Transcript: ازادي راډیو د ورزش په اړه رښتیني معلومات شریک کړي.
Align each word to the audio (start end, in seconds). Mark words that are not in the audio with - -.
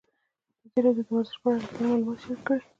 ازادي 0.63 0.77
راډیو 0.85 1.05
د 1.07 1.09
ورزش 1.13 1.35
په 1.41 1.47
اړه 1.49 1.57
رښتیني 1.61 1.87
معلومات 1.89 2.17
شریک 2.21 2.41
کړي. 2.47 2.61